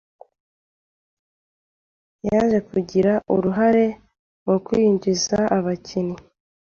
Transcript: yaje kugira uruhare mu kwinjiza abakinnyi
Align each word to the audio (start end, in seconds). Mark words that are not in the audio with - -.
yaje 2.27 2.59
kugira 2.69 3.13
uruhare 3.35 3.85
mu 4.45 4.55
kwinjiza 4.65 5.39
abakinnyi 5.57 6.17